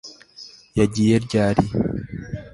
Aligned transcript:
Yagiye 0.79 1.13
ryari 1.25 1.63